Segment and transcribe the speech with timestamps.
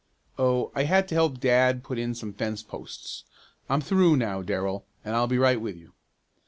[0.39, 3.23] "Oh, I had to help dad put in some fence posts.
[3.69, 5.93] I'm through now, Darrell, and I'll be right with you."